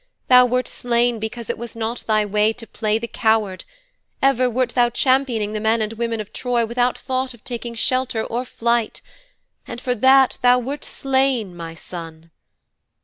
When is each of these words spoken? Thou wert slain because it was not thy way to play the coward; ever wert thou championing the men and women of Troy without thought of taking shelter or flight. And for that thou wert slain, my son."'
Thou 0.29 0.47
wert 0.47 0.67
slain 0.67 1.19
because 1.19 1.47
it 1.47 1.59
was 1.59 1.75
not 1.75 1.99
thy 2.07 2.25
way 2.25 2.53
to 2.53 2.65
play 2.65 2.97
the 2.97 3.07
coward; 3.07 3.65
ever 4.19 4.49
wert 4.49 4.69
thou 4.71 4.89
championing 4.89 5.53
the 5.53 5.59
men 5.59 5.79
and 5.79 5.93
women 5.93 6.19
of 6.19 6.33
Troy 6.33 6.65
without 6.65 6.97
thought 6.97 7.35
of 7.35 7.43
taking 7.43 7.75
shelter 7.75 8.23
or 8.23 8.43
flight. 8.43 9.01
And 9.67 9.79
for 9.79 9.93
that 9.93 10.39
thou 10.41 10.57
wert 10.57 10.83
slain, 10.85 11.55
my 11.55 11.75
son."' 11.75 12.31